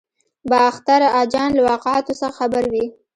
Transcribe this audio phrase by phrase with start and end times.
[0.51, 2.85] باختر اجان له واقعاتو څخه خبر وي.